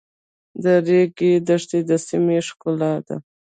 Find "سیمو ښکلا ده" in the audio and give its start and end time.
2.05-3.15